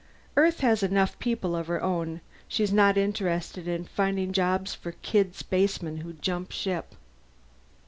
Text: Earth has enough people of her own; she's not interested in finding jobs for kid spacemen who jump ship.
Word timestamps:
Earth 0.35 0.61
has 0.61 0.81
enough 0.81 1.19
people 1.19 1.55
of 1.55 1.67
her 1.67 1.79
own; 1.83 2.21
she's 2.47 2.73
not 2.73 2.97
interested 2.97 3.67
in 3.67 3.85
finding 3.85 4.31
jobs 4.33 4.73
for 4.73 4.93
kid 5.03 5.35
spacemen 5.35 5.97
who 5.97 6.13
jump 6.13 6.51
ship. 6.51 6.95